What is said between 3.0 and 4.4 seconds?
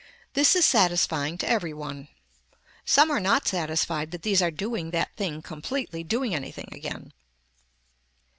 are not satisfied that